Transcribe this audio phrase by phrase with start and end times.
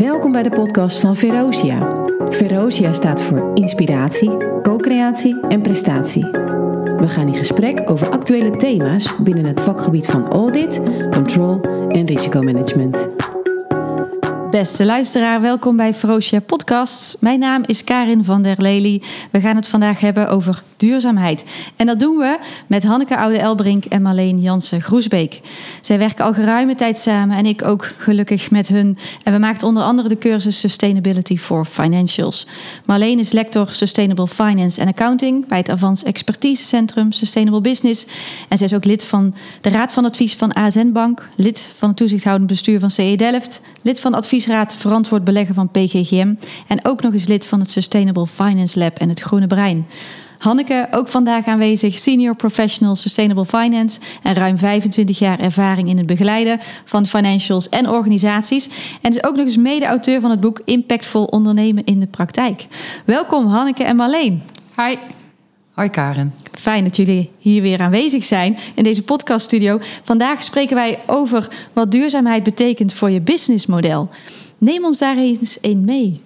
[0.00, 2.04] Welkom bij de podcast van Verosia.
[2.28, 6.24] Verosia staat voor inspiratie, co-creatie en prestatie.
[6.96, 13.08] We gaan in gesprek over actuele thema's binnen het vakgebied van audit, control en risicomanagement.
[14.50, 17.16] Beste luisteraar, welkom bij Ferocia Podcasts.
[17.20, 19.02] Mijn naam is Karin van der Lely.
[19.30, 21.44] We gaan het vandaag hebben over duurzaamheid.
[21.76, 25.40] En dat doen we met Hanneke Oude-Elbrink en Marleen Jansen-Groesbeek.
[25.80, 28.98] Zij werken al geruime tijd samen en ik ook gelukkig met hun.
[29.22, 32.46] En we maakten onder andere de cursus Sustainability for Financials.
[32.84, 38.06] Marleen is lector Sustainable Finance and Accounting bij het Avans Expertise Centrum Sustainable Business.
[38.48, 41.88] En zij is ook lid van de Raad van Advies van ASN Bank, lid van
[41.88, 46.34] het toezichthoudend bestuur van CE Delft, lid van de adviesraad Verantwoord Beleggen van PGGM
[46.68, 49.86] en ook nog eens lid van het Sustainable Finance Lab en het Groene Brein.
[50.38, 56.06] Hanneke, ook vandaag aanwezig, Senior Professional Sustainable Finance en ruim 25 jaar ervaring in het
[56.06, 58.68] begeleiden van financials en organisaties.
[59.00, 62.66] En is ook nog eens mede-auteur van het boek Impactvol ondernemen in de praktijk.
[63.04, 64.42] Welkom Hanneke en Marleen.
[64.76, 65.19] Hi.
[65.80, 66.34] Hoi Karen.
[66.52, 69.80] Fijn dat jullie hier weer aanwezig zijn in deze podcaststudio.
[70.04, 74.10] Vandaag spreken wij over wat duurzaamheid betekent voor je businessmodel.
[74.58, 76.20] Neem ons daar eens een mee.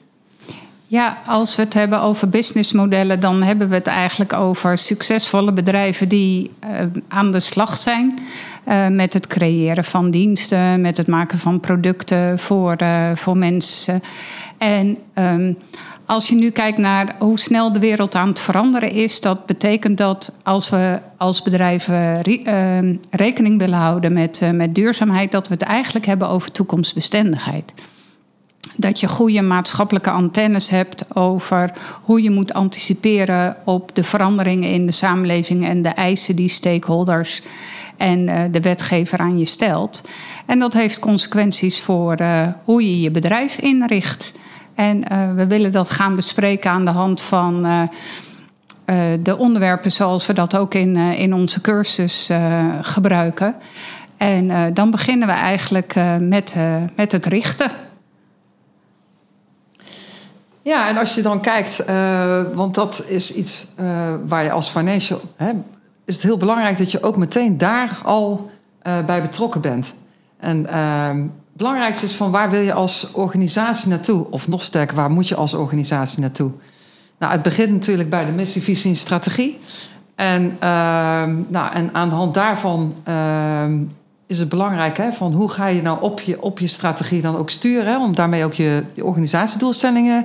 [0.86, 6.08] Ja, als we het hebben over businessmodellen, dan hebben we het eigenlijk over succesvolle bedrijven
[6.08, 6.70] die uh,
[7.08, 8.18] aan de slag zijn
[8.68, 14.02] uh, met het creëren van diensten, met het maken van producten voor, uh, voor mensen.
[14.58, 15.56] En um,
[16.06, 19.98] als je nu kijkt naar hoe snel de wereld aan het veranderen is, dat betekent
[19.98, 25.62] dat als we als bedrijven re rekening willen houden met, met duurzaamheid, dat we het
[25.62, 27.74] eigenlijk hebben over toekomstbestendigheid
[28.76, 34.86] dat je goede maatschappelijke antennes hebt over hoe je moet anticiperen op de veranderingen in
[34.86, 37.42] de samenleving en de eisen die stakeholders
[37.96, 40.04] en uh, de wetgever aan je stelt.
[40.46, 42.16] En dat heeft consequenties voor
[42.64, 44.34] hoe je je bedrijf inricht.
[44.74, 47.88] En uh, we willen dat gaan bespreken aan de hand van
[49.22, 52.30] de onderwerpen zoals we dat ook in, in onze cursus
[52.80, 53.54] gebruiken.
[54.16, 56.56] En dan beginnen we eigenlijk met,
[56.96, 57.70] met het richten.
[60.62, 61.84] Ja, en als je dan kijkt,
[62.54, 63.66] want dat is iets
[64.26, 65.20] waar je als financial...
[65.36, 65.52] Hè,
[66.04, 68.50] is het heel belangrijk dat je ook meteen daar al
[68.82, 69.94] bij betrokken bent.
[70.40, 74.26] En ehm, belangrijkste is van waar wil je als organisatie naartoe?
[74.30, 76.50] Of nog sterker, waar moet je als organisatie naartoe?
[77.18, 79.58] Nou, het begint natuurlijk bij de missie, visie en strategie.
[80.14, 83.82] En, ehm, nou, en aan de hand daarvan ehm,
[84.26, 87.36] is het belangrijk hè, van hoe ga je nou op je, op je strategie dan
[87.36, 90.24] ook sturen, hè, om daarmee ook je, organisatiedoelstellingen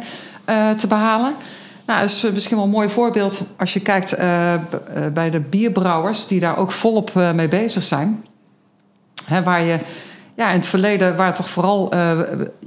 [0.50, 1.34] uh, te behalen.
[1.86, 4.54] Nou, dat is misschien wel een mooi voorbeeld als je kijkt uh,
[5.14, 8.26] bij de bierbrouwers, die daar ook volop mee bezig zijn.
[9.26, 9.80] Hè, waar je
[10.40, 11.96] ja, in het verleden, waar toch vooral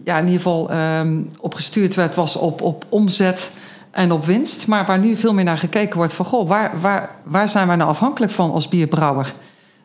[0.05, 3.53] ja, in ieder geval um, op gestuurd werd, was op, op omzet
[3.91, 4.67] en op winst.
[4.67, 7.77] Maar waar nu veel meer naar gekeken wordt van, goh, waar, waar, waar zijn wij
[7.77, 9.33] nou afhankelijk van als bierbrouwer?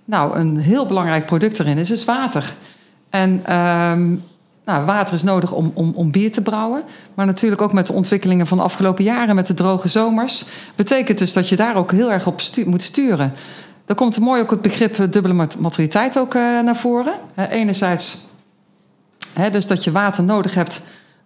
[0.06, 2.53] Nou, een heel belangrijk product erin is, is water.
[3.09, 4.24] En um,
[4.66, 6.84] nou, water is nodig om, om, om bier te brouwen.
[7.14, 10.46] Maar natuurlijk ook met de ontwikkelingen van de afgelopen jaren, met de droge zomers.
[10.75, 13.34] Betekent dus dat je daar ook heel erg op moet sturen.
[13.88, 17.14] Dan komt er mooi ook het begrip eh, dubbele maturiteit ook uh, naar voren.
[17.34, 18.25] He, enerzijds
[19.52, 20.81] dus dat je water nodig hebt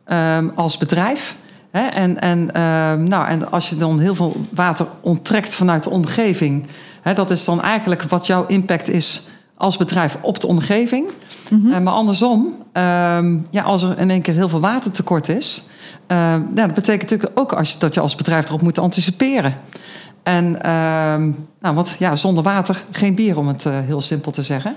[0.06, 1.36] um, als bedrijf.
[1.72, 6.66] En, en, um, nou, en als je dan heel veel water onttrekt vanuit de omgeving...
[7.14, 11.08] Dat is dan eigenlijk wat jouw impact is als bedrijf op de omgeving.
[11.50, 11.72] Mm -hmm.
[11.72, 12.84] uh, maar andersom, uh,
[13.50, 15.64] ja, als er in één keer heel veel watertekort is,
[16.50, 19.56] dat betekent natuurlijk ook als je, dat je als bedrijf erop moet anticiperen.
[20.24, 20.58] En
[21.62, 24.76] nou, want ja, zonder water geen bier, om het uh, heel simpel te zeggen.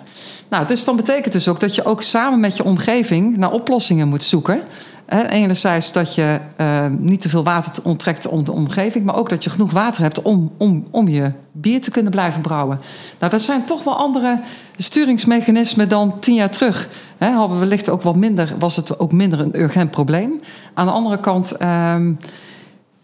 [0.48, 4.08] Nou, dus dan betekent dus ook dat je ook samen met je omgeving naar oplossingen
[4.08, 4.60] moet zoeken.
[5.06, 9.28] He, enerzijds dat je uh, niet te veel water onttrekt om de omgeving, maar ook
[9.28, 12.80] dat je genoeg water hebt om, om, om je bier te kunnen blijven brouwen.
[13.18, 14.40] Nou, dat zijn toch wel andere
[14.76, 16.88] sturingsmechanismen dan tien jaar terug.
[17.18, 20.40] Hadden we wellicht ook wat minder, was het ook minder een urgent probleem.
[20.74, 22.18] Aan de andere kant um,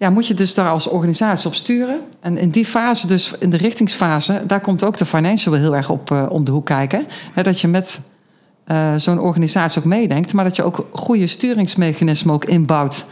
[0.00, 2.00] ja, moet je dus daar als organisatie op sturen.
[2.20, 5.90] En in die fase, dus in de richtingsfase, daar komt ook de financial heel erg
[5.90, 7.06] op uh, om de hoek kijken.
[7.32, 8.00] He, dat je met
[8.66, 13.04] uh, zo'n organisatie ook meedenkt, maar dat je ook goede sturingsmechanismen ook inbouwt.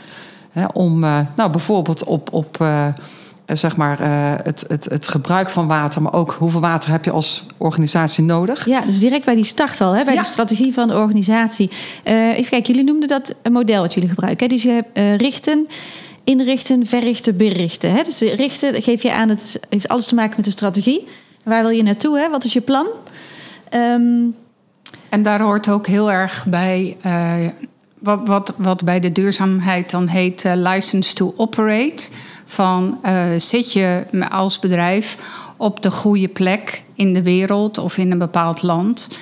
[0.72, 2.64] Om uh, nou, bijvoorbeeld op, op
[3.46, 3.98] zeg maar,
[4.44, 8.66] het, het, het gebruik van water, maar ook hoeveel water heb je als organisatie nodig.
[8.66, 10.20] Ja, dus direct bij die start al, hè, bij ja.
[10.20, 11.70] de strategie van de organisatie.
[12.04, 14.46] even kijken, jullie noemden dat een model wat jullie gebruiken.
[14.46, 14.54] Hè?
[14.54, 15.66] Dus je hebt richten
[16.28, 17.92] inrichten, verrichten, berichten.
[17.92, 18.02] Hè?
[18.02, 21.06] Dus richten geef je aan, het heeft alles te maken met de strategie.
[21.44, 22.18] Waar wil je naartoe?
[22.18, 22.30] Hè?
[22.30, 22.86] Wat is je plan?
[23.74, 24.34] Um,
[25.08, 27.34] en daar hoort ook heel erg bij uh,
[27.98, 32.08] wat, wat, wat bij de duurzaamheid dan heet uh, license to operate.
[32.44, 35.18] Van uh, zit je als bedrijf
[35.56, 39.18] op de goede plek in de wereld of in een bepaald land?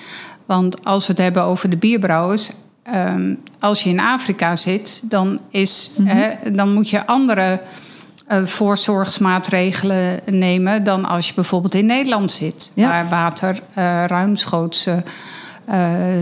[0.46, 2.50] Want als we het hebben over de bierbrouwers,
[2.94, 6.16] um, als je in Afrika zit, dan, is, mm -hmm.
[6.16, 7.60] hè, dan moet je andere
[8.28, 12.88] uh, voorzorgsmaatregelen nemen dan als je bijvoorbeeld in Nederland zit, ja.
[12.88, 14.96] waar water uh, ruimschoots uh,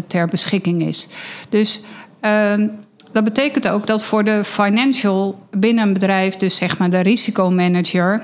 [0.06, 1.08] ter beschikking is.
[1.49, 1.81] Dus
[2.20, 2.69] ehm,
[3.12, 8.22] dat betekent ook dat voor de financial binnen een bedrijf, dus zeg maar de risicomanager,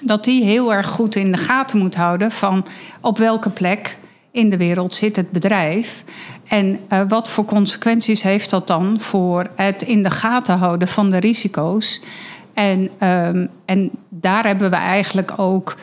[0.00, 2.66] dat die heel erg goed in de gaten moet houden van
[3.00, 3.98] op welke plek
[4.32, 6.04] in de wereld zit het bedrijf.
[6.48, 11.10] En uh, wat voor consequenties heeft dat dan voor het in de gaten houden van
[11.10, 12.00] de risico's?
[12.54, 15.76] En, um, en daar hebben we eigenlijk ook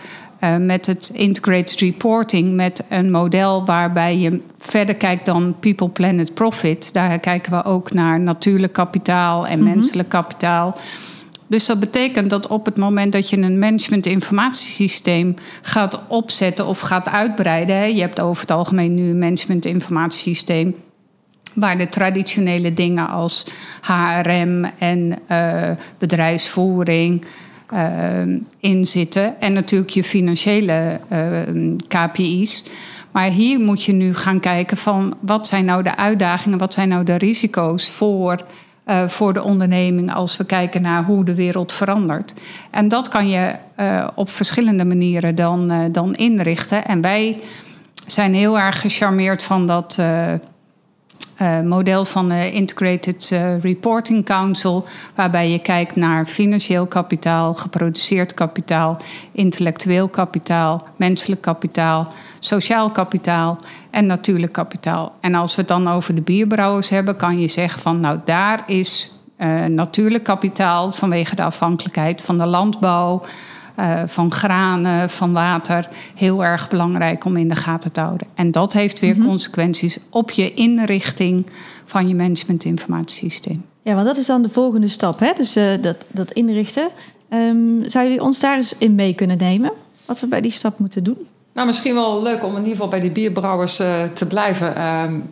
[0.44, 6.34] uh, met het integrated reporting, met een model waarbij je verder kijkt dan people, planet,
[6.34, 6.94] profit.
[6.94, 9.76] Daar kijken we ook naar natuurlijk kapitaal en mm -hmm.
[9.76, 10.78] menselijk kapitaal.
[11.50, 16.80] Dus dat betekent dat op het moment dat je een management informatiesysteem gaat opzetten of
[16.80, 20.76] gaat uitbreiden, je hebt over het algemeen nu een management informatiesysteem
[21.54, 23.46] waar de traditionele dingen als
[23.82, 27.26] HRM en uh, bedrijfsvoering
[27.74, 29.42] uh, in zitten.
[29.42, 32.64] En natuurlijk je financiële uh, KPI's.
[33.12, 36.90] Maar hier moet je nu gaan kijken van wat zijn nou de uitdagingen, wat zijn
[36.90, 38.46] nou de risico's voor,
[38.90, 42.34] uh, voor de onderneming als we kijken naar hoe de wereld verandert.
[42.72, 43.56] En dat kan je
[44.16, 46.86] op verschillende manieren dan, dan inrichten.
[46.86, 47.40] En wij
[48.06, 49.98] zijn heel erg gecharmeerd van dat
[51.42, 54.86] uh, model van de Integrated uh, Reporting Council,
[55.16, 58.98] waarbij je kijkt naar financieel kapitaal, geproduceerd kapitaal,
[59.32, 63.58] intellectueel kapitaal, menselijk kapitaal, sociaal kapitaal
[63.90, 65.12] en natuurlijk kapitaal.
[65.22, 68.64] En als we het dan over de bierbrouwers hebben, kan je zeggen van nou daar
[68.66, 69.14] is
[69.68, 73.24] natuurlijk kapitaal vanwege de afhankelijkheid van de landbouw.
[73.80, 78.28] Uh, van granen, van water, heel erg belangrijk om in de gaten te houden.
[78.36, 79.30] En dat heeft weer mm -hmm.
[79.30, 81.46] consequenties op je inrichting
[81.86, 83.66] van je managementinformatiesysteem.
[83.82, 85.32] Ja, want dat is dan de volgende stap, hè?
[85.36, 86.90] dus uh, dat, dat inrichten.
[87.34, 89.72] Um, zou jullie ons daar eens in mee kunnen nemen?
[90.06, 91.28] Wat we bij die stap moeten doen?
[91.54, 94.86] Nou, misschien wel leuk om in ieder geval bij die bierbrouwers uh, te blijven.
[94.86, 95.30] Um,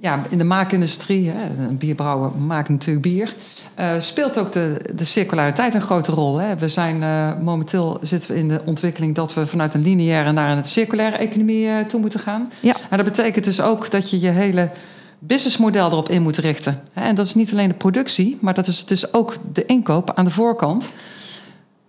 [0.00, 3.34] ja, in de maakindustrie, hè, een bierbrouwer maakt natuurlijk bier,
[3.80, 6.38] uh, speelt ook de, de circulariteit een grote rol.
[6.38, 6.56] Hè.
[6.56, 10.56] We zijn uh, momenteel zitten we in de ontwikkeling dat we vanuit een lineaire naar
[10.56, 12.52] een circulaire economie uh, toe moeten gaan.
[12.60, 12.76] Ja.
[12.90, 14.70] En dat betekent dus ook dat je je hele
[15.18, 16.82] businessmodel erop in moet richten.
[16.92, 20.24] En dat is niet alleen de productie, maar dat is dus ook de inkoop aan
[20.24, 20.90] de voorkant.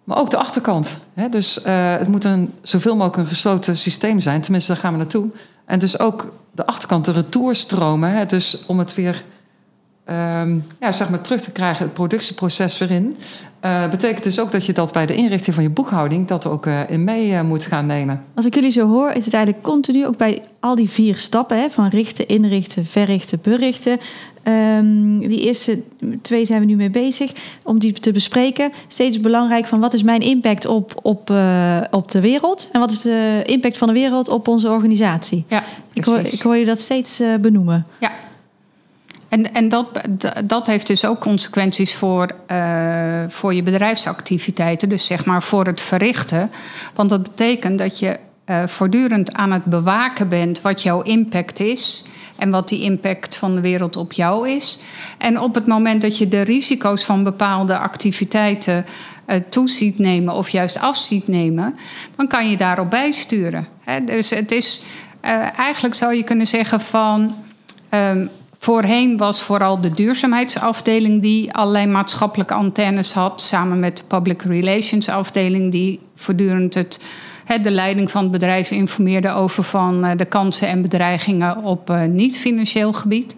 [0.09, 0.97] Maar ook de achterkant.
[1.29, 4.41] Dus het moet een, zoveel mogelijk een gesloten systeem zijn.
[4.41, 5.29] Tenminste, daar gaan we naartoe.
[5.65, 8.11] En dus ook de achterkant, de retourstromen.
[8.11, 9.23] Hè, dus om het weer
[10.11, 13.17] um, ja, zeg maar terug te krijgen, het productieproces weer in.
[13.65, 16.65] Uh, betekent dus ook dat je dat bij de inrichting van je boekhouding dat ook
[16.65, 18.23] uh, in mee uh, moet gaan nemen.
[18.33, 21.57] Als ik jullie zo hoor, is het eigenlijk continu ook bij al die vier stappen:
[21.59, 24.00] hè, van richten, inrichten, verrichten, berichten.
[24.44, 25.81] Um, die eerste
[26.21, 27.31] twee zijn we nu mee bezig
[27.63, 28.71] om die te bespreken.
[28.88, 31.33] Steeds belangrijk van wat is mijn impact op, op,
[31.91, 35.45] op de wereld en wat is de impact van de wereld op onze organisatie.
[35.47, 35.63] Ja,
[35.94, 37.85] ik, hoor, ik hoor je dat steeds benoemen.
[38.00, 38.12] Ja,
[39.29, 39.87] en, en dat,
[40.45, 44.89] dat heeft dus ook consequenties voor, uh, voor je bedrijfsactiviteiten.
[44.89, 46.51] Dus zeg maar voor het verrichten.
[46.93, 52.03] Want dat betekent dat je uh, voortdurend aan het bewaken bent wat jouw impact is.
[52.36, 54.79] En wat die impact van de wereld op jou is.
[55.17, 58.86] En op het moment dat je de risico's van bepaalde activiteiten
[59.27, 61.75] uh, toe ziet nemen of juist af ziet nemen,
[62.15, 63.67] dan kan je daarop bijsturen.
[64.05, 64.81] Dus het is
[65.55, 67.36] eigenlijk zou je kunnen zeggen van.
[67.89, 68.29] Um,
[68.69, 75.09] Voorheen was vooral de duurzaamheidsafdeling die allerlei maatschappelijke antennes had, samen met de public relations
[75.09, 76.99] afdeling die voortdurend het,
[77.61, 82.03] de leiding van het bedrijf informeerde over van eh, de kansen en bedreigingen op uh,
[82.03, 83.35] niet-financieel gebied.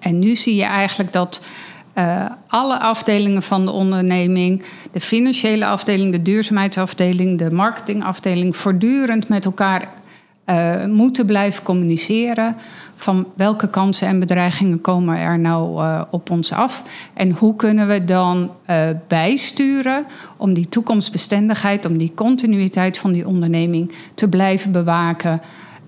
[0.00, 1.40] En nu zie je eigenlijk dat
[1.98, 4.62] uh, alle afdelingen van de onderneming,
[4.92, 9.88] de financiële afdeling, de duurzaamheidsafdeling, de marketingafdeling, voortdurend met elkaar
[10.46, 12.56] uh, moeten blijven communiceren
[12.94, 16.84] van welke kansen en bedreigingen komen er nou uh, op ons af
[17.14, 18.76] en hoe kunnen we dan uh,
[19.08, 25.40] bijsturen om die toekomstbestendigheid, om die continuïteit van die onderneming te blijven bewaken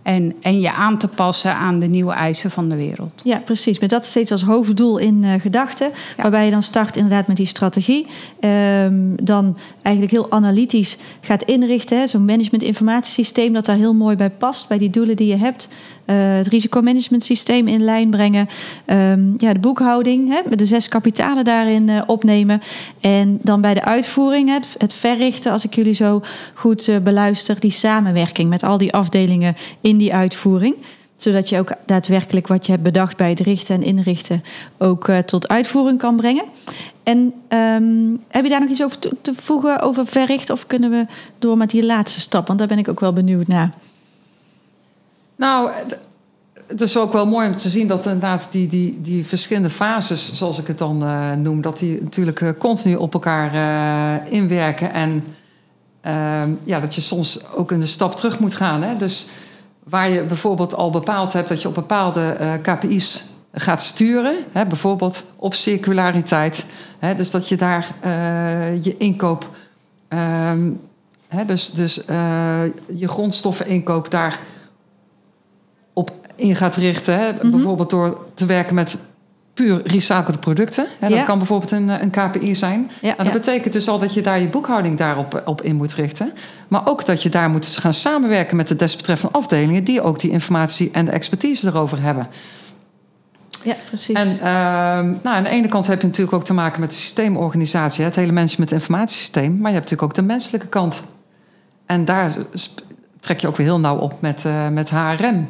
[0.07, 3.23] En, en je aan te passen aan de nieuwe eisen van de wereld.
[3.25, 3.79] Ja, precies.
[3.79, 5.91] Met dat steeds als hoofddoel in uh, gedachten.
[6.17, 8.07] Waarbij je dan start inderdaad met die strategie.
[8.41, 12.09] Um, dan eigenlijk heel analytisch gaat inrichten.
[12.09, 14.69] Zo'n management-informatiesysteem dat daar heel mooi bij past.
[14.69, 15.69] Bij die doelen die je hebt.
[16.07, 18.49] Uh, het risicomanagementsysteem in lijn brengen.
[18.87, 22.61] Um, ja, de boekhouding, hè, met de zes kapitalen daarin uh, opnemen.
[23.01, 26.23] En dan bij de uitvoering, het, het verrichten, als ik jullie zo
[26.55, 30.77] goed beluister, die samenwerking met al die afdelingen in die uitvoering
[31.17, 34.43] zodat je ook daadwerkelijk wat je hebt bedacht bij het richten en inrichten
[34.79, 36.45] ook uh, tot uitvoering kan brengen.
[37.03, 41.07] En um, heb je daar nog iets over te, voegen over verrichten of kunnen we
[41.39, 42.47] door met die laatste stap?
[42.47, 43.71] Want daar ben ik ook wel benieuwd naar.
[45.37, 45.71] Nou,
[46.67, 50.35] het is ook wel mooi om te zien dat inderdaad die, die, die verschillende fases,
[50.35, 54.93] zoals ik het dan uh, noem, dat die natuurlijk uh, continu op elkaar inwerken.
[54.93, 55.25] En
[56.65, 58.83] ja, dat je soms ook een stap terug moet gaan.
[58.83, 58.97] Hè?
[58.97, 59.29] Dus
[59.89, 64.67] waar je bijvoorbeeld al bepaald hebt dat je op bepaalde KPI's gaat sturen, hè?
[64.67, 66.67] bijvoorbeeld op circulariteit.
[66.99, 67.15] Hè?
[67.15, 67.89] Dus dat je daar
[68.81, 69.51] je inkoop,
[70.09, 70.81] um,
[71.29, 71.45] hè?
[71.45, 71.95] dus, dus
[72.87, 74.39] je grondstoffeninkoop daar
[75.93, 77.19] op in gaat richten.
[77.19, 77.33] Hè?
[77.33, 77.51] Mm -hmm.
[77.51, 78.99] Bijvoorbeeld door te werken met
[79.57, 80.87] puur recyclede producten.
[80.99, 81.09] Hè?
[81.09, 81.25] Dat ja.
[81.25, 82.91] kan bijvoorbeeld een, een KPI zijn.
[83.01, 83.33] Ja, en dat ja.
[83.33, 86.33] betekent dus al dat je daar je boekhouding daarop op in moet richten.
[86.69, 89.85] Maar ook dat je daar moet gaan samenwerken met de desbetreffende afdelingen...
[89.85, 92.29] die ook die informatie en de expertise erover hebben.
[93.63, 94.17] Ja, precies.
[94.17, 94.43] En uh,
[95.23, 98.05] nou, aan de ene kant heb je natuurlijk ook te maken met de systeemorganisatie...
[98.05, 99.51] het hele management informatiesysteem.
[99.51, 101.03] Maar je hebt natuurlijk ook de menselijke kant.
[101.87, 102.37] En daar
[103.21, 105.47] trek je ook weer heel nauw op met, uh, met HRM...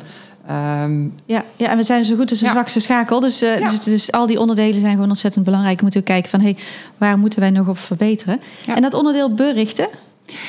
[0.51, 2.53] Um, ja, ja, en we zijn zo goed als een ja.
[2.53, 3.21] zwakste schakel.
[3.21, 3.71] Dus, uh, ja.
[3.71, 5.77] dus, dus, al die onderdelen zijn gewoon ontzettend belangrijk.
[5.77, 6.57] We moeten kijken van, hé, hey,
[6.99, 8.41] waar moeten wij nog op verbeteren?
[8.67, 8.77] Ja.
[8.77, 9.89] En dat onderdeel berichten,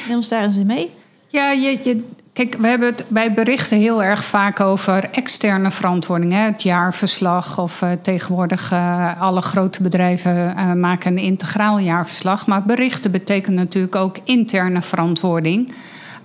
[0.08, 0.92] neem ons daar eens in mee.
[1.28, 6.32] Ja, je, je, kijk, we hebben het bij berichten heel erg vaak over externe verantwoording.
[6.32, 6.40] Hè?
[6.40, 12.48] Het jaarverslag of uh, tegenwoordig uh, alle grote bedrijven maken een integraal jaarverslag.
[12.48, 15.74] Maar berichten betekent natuurlijk ook interne verantwoording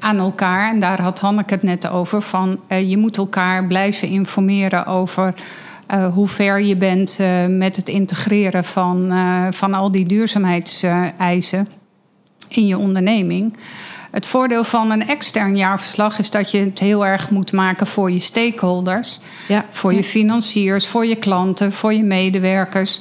[0.03, 0.71] aan elkaar.
[0.71, 2.23] En daar had Hanneke het net over.
[2.23, 5.35] Van, uh, je moet elkaar blijven informeren over
[5.95, 9.13] uh, hoe ver je bent uh, met het integreren van,
[9.51, 11.69] van al die duurzaamheidseisen
[12.49, 13.57] in je onderneming.
[14.11, 18.11] Het voordeel van een extern jaarverslag is dat je het heel erg moet maken voor
[18.11, 19.65] je stakeholders, ja.
[19.71, 23.01] voor je financiers, voor je klanten, voor je medewerkers.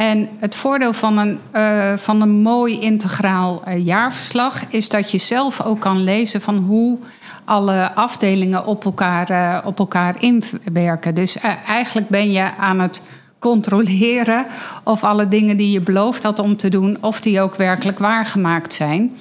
[0.00, 5.18] En het voordeel van een, uh, van een mooi integraal uh, jaarverslag is dat je
[5.18, 6.98] zelf ook kan lezen van hoe
[7.44, 11.14] alle afdelingen op elkaar, uh, op elkaar inwerken.
[11.14, 13.02] Dus eigenlijk ben je aan het
[13.38, 14.46] controleren
[14.84, 18.72] of alle dingen die je beloofd had om te doen, of die ook werkelijk waargemaakt
[18.72, 19.16] zijn.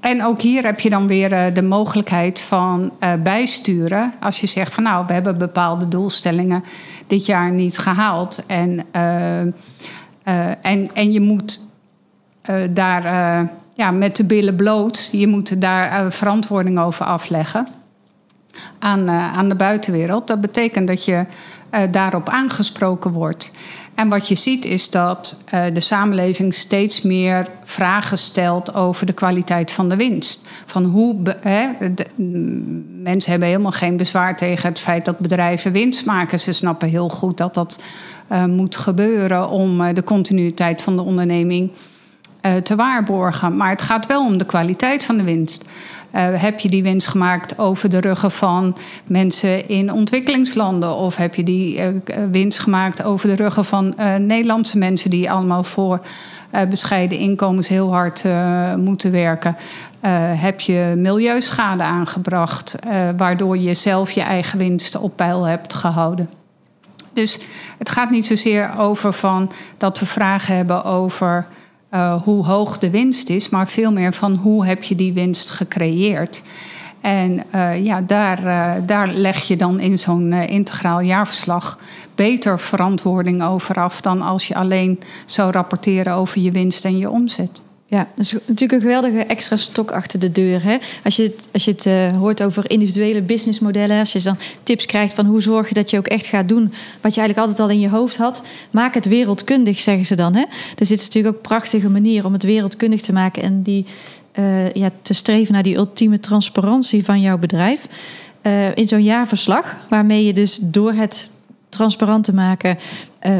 [0.00, 4.14] En ook hier heb je dan weer de mogelijkheid van bijsturen.
[4.20, 6.64] Als je zegt van nou, we hebben bepaalde doelstellingen
[7.06, 8.46] dit jaar niet gehaald.
[8.46, 8.86] En
[10.24, 11.60] uh, en, en je moet
[12.50, 17.68] uh, daar uh, ja, met de billen bloot, je moet daar verantwoording over afleggen
[18.78, 20.26] aan, aan de buitenwereld.
[20.26, 21.26] Dat betekent dat je
[21.90, 23.52] daarop aangesproken wordt.
[23.94, 25.42] En wat je ziet is dat
[25.72, 30.46] de samenleving steeds meer vragen stelt over de kwaliteit van de winst.
[30.64, 31.68] Van hoe hè,
[33.02, 36.40] mensen hebben helemaal geen bezwaar tegen het feit dat bedrijven winst maken.
[36.40, 37.82] Ze snappen heel goed dat dat
[38.46, 41.70] moet gebeuren om de continuïteit van de onderneming
[42.62, 43.56] te waarborgen.
[43.56, 45.64] Maar het gaat wel om de kwaliteit van de winst.
[46.16, 50.94] heb je die winst gemaakt over de ruggen van mensen in ontwikkelingslanden?
[50.94, 51.80] Of heb je die
[52.30, 56.00] winst gemaakt over de ruggen van Nederlandse mensen die allemaal voor
[56.68, 58.24] bescheiden inkomens heel hard
[58.76, 59.56] moeten werken?
[60.36, 62.74] heb je milieuschade aangebracht,
[63.16, 66.30] waardoor je zelf je eigen winsten op peil hebt gehouden?
[67.12, 67.38] Dus
[67.78, 71.46] het gaat niet zozeer over van dat we vragen hebben over
[71.94, 75.50] uh, hoe hoog de winst is, maar veel meer van hoe heb je die winst
[75.50, 76.42] gecreëerd.
[77.00, 81.78] En uh, ja, daar, uh, daar leg je dan in zo'n integraal jaarverslag
[82.14, 87.10] beter verantwoording over af dan als je alleen zou rapporteren over je winst en je
[87.10, 87.62] omzet.
[87.86, 90.62] Ja, dat is natuurlijk een geweldige extra stok achter de deur.
[90.62, 90.76] Hè?
[91.04, 94.86] Als je het, als je het uh, hoort over individuele businessmodellen, als je dan tips
[94.86, 97.60] krijgt van hoe zorg je dat je ook echt gaat doen wat je eigenlijk altijd
[97.60, 100.34] al in je hoofd had, maak het wereldkundig, zeggen ze dan.
[100.34, 100.44] Hè?
[100.74, 103.86] Dus dit is natuurlijk ook een prachtige manier om het wereldkundig te maken en die,
[104.38, 107.86] uh, ja, te streven naar die ultieme transparantie van jouw bedrijf.
[108.42, 111.30] Uh, in zo'n jaarverslag, waarmee je dus door het
[111.68, 112.78] transparant te maken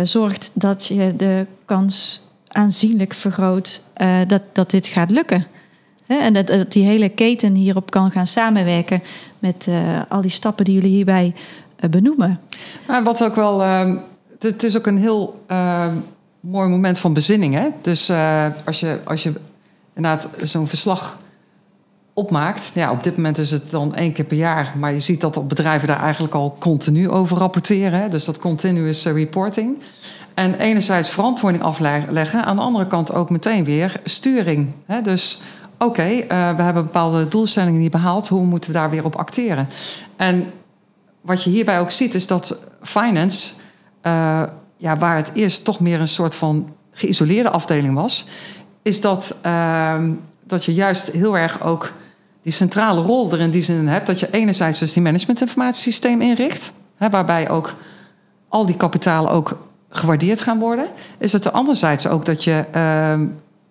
[0.02, 2.23] zorgt dat je de kans
[2.54, 5.46] aanzienlijk vergroot uh, dat, dat dit gaat lukken.
[6.06, 9.02] En dat, die hele keten hierop kan gaan samenwerken
[9.38, 11.34] met uh, al die stappen die jullie hierbij
[11.80, 12.40] uh, benoemen.
[12.86, 13.60] Nou, wat ook wel,
[14.38, 15.44] het is ook een heel
[16.40, 17.54] mooi moment van bezinning.
[17.54, 17.68] Hè?
[17.82, 18.10] Dus
[18.64, 19.32] als je, als je
[19.94, 21.18] inderdaad zo'n verslag
[22.14, 22.70] opmaakt.
[22.74, 24.72] Ja, op dit moment is het dan één keer per jaar.
[24.78, 28.00] Maar je ziet dat bedrijven daar eigenlijk al continu over rapporteren.
[28.00, 28.08] Hè?
[28.08, 29.76] Dus dat continuous reporting.
[30.34, 32.44] En enerzijds verantwoording afleggen.
[32.44, 34.72] Aan de andere kant ook meteen weer sturing.
[34.86, 35.00] Hè?
[35.00, 35.40] Dus
[35.78, 38.28] oké, uh, we hebben bepaalde doelstellingen niet behaald.
[38.28, 39.68] Hoe moeten we daar weer op acteren?
[40.16, 40.52] En
[41.20, 43.52] wat je hierbij ook ziet is dat finance...
[44.02, 44.42] Uh,
[44.76, 48.26] ja, waar het eerst toch meer een soort van geïsoleerde afdeling was...
[48.82, 50.02] is dat, uh,
[50.46, 51.92] dat je juist heel erg ook
[52.44, 56.72] die centrale rol er in die zin hebt dat je enerzijds dus die managementinformatiesysteem inricht,
[56.96, 57.74] hè, waarbij ook
[58.48, 60.86] al die kapitalen ook gewaardeerd gaan worden,
[61.18, 63.20] is het er anderzijds ook dat je uh,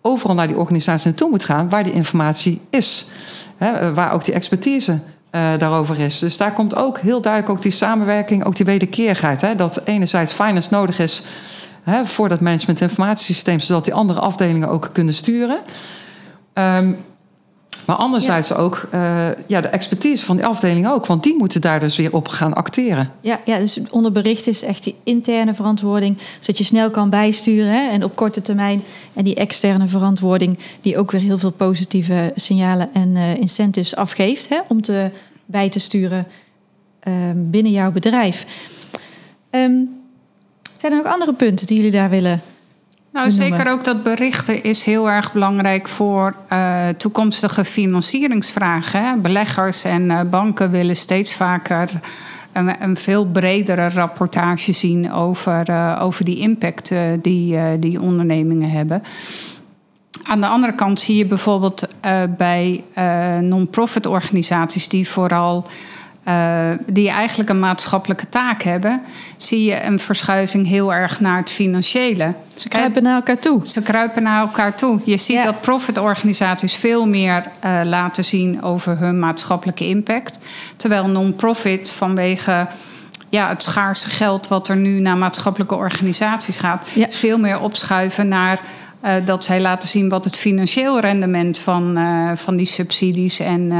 [0.01, 3.07] overal naar die organisatie naartoe moet gaan waar die informatie is,
[3.57, 4.99] hè, waar ook die expertise uh,
[5.57, 6.19] daarover is.
[6.19, 10.33] Dus daar komt ook heel duidelijk ook die samenwerking, ook die wederkerigheid, hè, dat enerzijds
[10.33, 11.23] finance nodig is
[11.83, 15.57] hè, voor dat managementinformatiesysteem, zodat die andere afdelingen ook kunnen sturen.
[16.53, 16.97] Um,
[17.85, 18.55] maar anderzijds ja.
[18.55, 21.05] ook uh, ja, de expertise van die afdeling ook.
[21.05, 23.11] Want die moeten daar dus weer op gaan acteren.
[23.21, 26.17] Ja, ja dus onder bericht is echt die interne verantwoording.
[26.39, 27.71] Zodat je snel kan bijsturen.
[27.71, 28.83] Hè, en op korte termijn.
[29.13, 30.59] En die externe verantwoording.
[30.81, 34.49] Die ook weer heel veel positieve signalen en uh, incentives afgeeft.
[34.49, 35.09] Hè, om te,
[35.45, 36.27] bij te sturen
[37.07, 38.45] uh, binnen jouw bedrijf.
[39.51, 40.01] Um,
[40.77, 42.41] zijn er nog andere punten die jullie daar willen
[43.13, 49.05] nou, zeker ook dat berichten is heel erg belangrijk voor uh, toekomstige financieringsvragen.
[49.05, 49.17] Hè.
[49.17, 51.89] Beleggers en uh, banken willen steeds vaker
[52.51, 56.91] een, een, veel bredere rapportage zien over, uh, over die impact
[57.21, 59.03] die, die ondernemingen hebben.
[60.23, 61.87] Aan de andere kant zie je bijvoorbeeld
[62.37, 62.83] bij
[63.41, 65.67] non-profit organisaties die vooral
[66.27, 69.01] uh, die eigenlijk een maatschappelijke taak hebben,
[69.37, 72.33] zie je een verschuiving heel erg naar het financiële.
[72.55, 73.67] Ze kruipen naar elkaar toe.
[73.67, 74.99] Ze kruipen naar elkaar toe.
[75.03, 75.43] Je ziet ja.
[75.43, 80.37] dat profitorganisaties veel meer uh, laten zien over hun maatschappelijke impact.
[80.75, 82.67] Terwijl non-profit vanwege
[83.29, 87.07] ja, het schaarse geld wat er nu naar maatschappelijke organisaties gaat, ja.
[87.09, 88.59] veel meer opschuiven naar.
[89.05, 91.99] Uh, dat zij laten zien wat het financieel rendement van,
[92.35, 93.71] van die subsidies en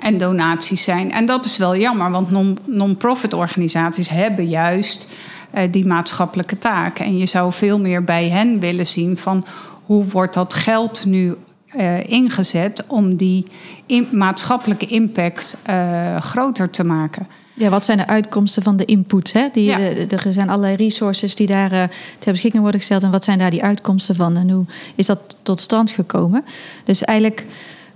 [0.00, 1.12] en donaties zijn.
[1.12, 2.30] En dat is wel jammer, want
[2.66, 5.14] non-profit organisaties hebben juist
[5.54, 6.98] uh, die maatschappelijke taak.
[6.98, 9.44] En je zou veel meer bij hen willen zien van
[9.84, 11.34] hoe wordt dat geld nu
[11.76, 13.46] uh, ingezet om die
[13.86, 17.26] in maatschappelijke impact uh, groter te maken.
[17.54, 19.32] Ja, wat zijn de uitkomsten van de input?
[19.32, 19.48] Hè?
[19.52, 19.76] Die, ja.
[19.76, 21.82] de, er zijn allerlei resources die daar uh,
[22.18, 23.02] ter beschikking worden gesteld.
[23.02, 24.36] En wat zijn daar die uitkomsten van?
[24.36, 26.44] En hoe is dat tot stand gekomen?
[26.84, 27.46] Dus eigenlijk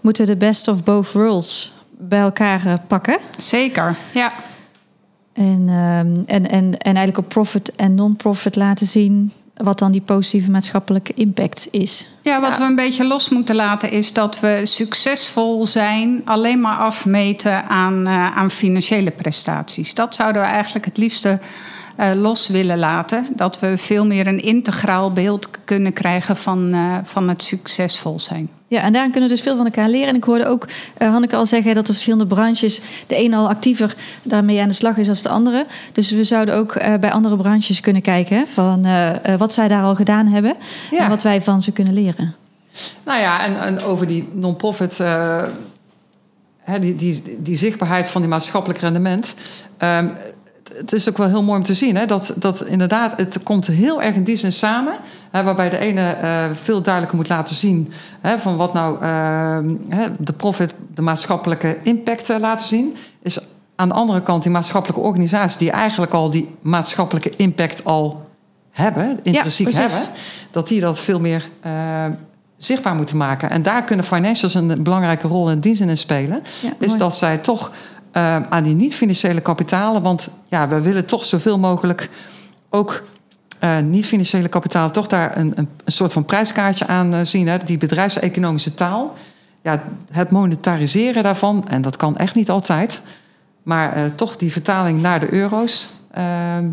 [0.01, 3.19] moeten we de best of both worlds bij elkaar eh, pakken.
[3.37, 4.33] Zeker, ja.
[5.33, 10.01] En, um, en, en, en eigenlijk op profit en non-profit laten zien wat dan die
[10.01, 12.11] positieve maatschappelijke impact is.
[12.23, 12.63] Ja, wat ja.
[12.63, 18.09] we een beetje los moeten laten is dat we succesvol zijn alleen maar afmeten aan,
[18.09, 19.95] uh, aan financiële prestaties.
[19.95, 21.41] Dat zouden we eigenlijk het liefste
[22.01, 23.27] uh, los willen laten.
[23.37, 28.58] Dat we veel meer een integraal beeld kunnen krijgen van, uh, van het succesvol zijn.
[28.69, 30.09] Ja, en daarin kunnen we dus veel van elkaar leren.
[30.09, 30.67] En ik hoorde ook
[30.99, 32.81] uh, Hanneke al zeggen dat er verschillende branches...
[33.07, 35.67] de een al actiever daarmee aan de slag is dan de andere.
[35.93, 38.47] Dus we zouden ook uh, bij andere branches kunnen kijken...
[38.47, 40.55] van uh, wat zij daar al gedaan hebben...
[40.91, 40.99] Ja.
[40.99, 42.35] en wat wij van ze kunnen leren.
[43.05, 45.03] Nou ja, en, en over die non-profit...
[46.81, 49.35] die, die, die zichtbaarheid van die maatschappelijk rendement...
[49.83, 50.13] Um,
[50.79, 53.67] het is ook wel heel mooi om te zien hè, dat, dat inderdaad, het komt
[53.67, 54.95] heel erg in die zin samen.
[55.31, 59.59] Hè, waarbij de ene uh, veel duidelijker moet laten zien hè, van wat nou uh,
[60.19, 62.97] de profit, de maatschappelijke impact uh, laten zien.
[63.23, 63.39] Is
[63.77, 68.27] aan de andere kant die maatschappelijke organisaties die eigenlijk al die maatschappelijke impact al
[68.71, 70.01] hebben, intrinsiek ja, hebben,
[70.51, 71.49] dat die dat veel meer
[72.57, 73.51] zichtbaar moeten maken.
[73.51, 76.43] En daar kunnen financials een belangrijke rol in die zin in spelen.
[76.61, 77.73] Ja, is dat zij toch
[78.13, 80.03] uh, aan die niet-financiële kapitalen.
[80.03, 82.09] Want ja, we willen toch zoveel mogelijk
[82.71, 83.03] ook
[83.65, 87.49] uh, niet-financiële kapitalen toch daar een, een, soort van prijskaartje aan uh, zien.
[87.49, 87.59] Hè?
[87.59, 89.15] Die bedrijfseconomische taal.
[89.63, 93.01] Ja, het monetariseren daarvan, en dat kan echt niet altijd.
[93.63, 95.89] Maar toch die vertaling naar de euro's.
[96.11, 96.69] Ehm,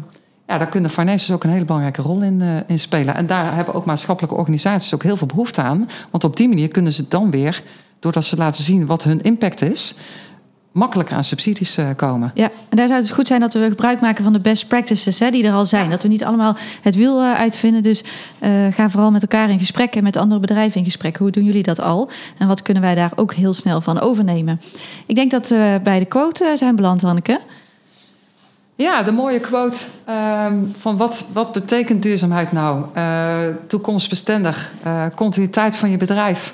[0.47, 3.15] ja, daar kunnen financials ook een hele belangrijke rol in, in spelen.
[3.15, 5.89] En daar hebben ook maatschappelijke organisaties ook heel veel behoefte aan.
[6.11, 7.63] Want op die manier kunnen ze dan weer,
[7.99, 9.95] doordat ze laten zien wat hun impact is
[10.75, 12.31] makkelijker aan subsidies eh, komen.
[12.33, 15.19] Ja, en daar zou het goed zijn dat we gebruik maken van de best practices
[15.19, 15.89] hè, die er al zijn.
[15.89, 17.83] Dat we niet allemaal het wiel uh, uitvinden.
[17.83, 18.03] Dus
[18.41, 21.17] uh, ga vooral met elkaar in gesprek en met andere bedrijven in gesprek.
[21.17, 22.09] Hoe doen jullie dat al?
[22.37, 24.61] En wat kunnen wij daar ook heel snel van overnemen?
[25.05, 27.39] Ik denk dat we bij de quote zijn beland, Hanneke.
[28.75, 32.85] Ja, de mooie quote um, van wat, wat betekent duurzaamheid nou?
[32.97, 34.71] Uh, toekomstbestendig,
[35.15, 36.53] continuïteit van je bedrijf.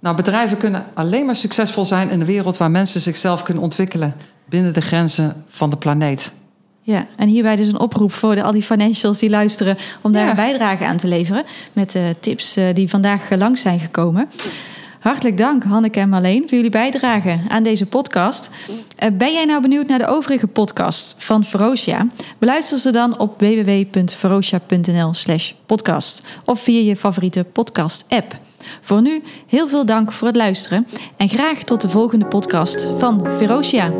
[0.00, 4.14] Nou, bedrijven kunnen alleen maar succesvol zijn in een wereld waar mensen zichzelf kunnen ontwikkelen
[4.48, 6.32] binnen de grenzen van de planeet.
[6.82, 10.24] Ja, en hierbij dus een oproep voor de, al die financials die luisteren om daar
[10.24, 10.30] ja.
[10.30, 14.28] een bijdrage aan te leveren met de tips uh, die vandaag langs zijn gekomen.
[15.00, 18.50] Hartelijk dank, Hanneke en Marleen, voor jullie bijdrage aan deze podcast.
[19.12, 22.06] Ben jij nou benieuwd naar de overige podcasts van Ferocia?
[22.38, 28.38] Beluister ze dan op www.ferocia.nl/slash podcast of via je favoriete podcast-app.
[28.80, 33.26] Voor nu heel veel dank voor het luisteren en graag tot de volgende podcast van
[33.36, 33.92] Ferocia.